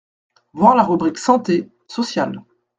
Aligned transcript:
Voir 0.53 0.75
la 0.75 0.81
rubrique 0.81 1.19
santé, 1.19 1.69
social. 1.87 2.43